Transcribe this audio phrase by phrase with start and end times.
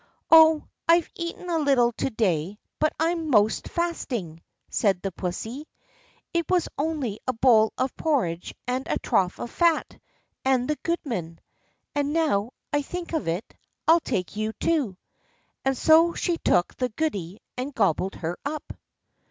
[0.31, 5.67] "Oh, I've eaten a little to day, but I'm 'most fasting," said pussy;
[6.33, 9.99] "it was only a bowl of porridge, and a trough of fat,
[10.43, 13.55] and the goodman—and, now I think of it,
[13.87, 14.97] I'll take you too,"
[15.63, 18.73] and so she took the goody and gobbled her up.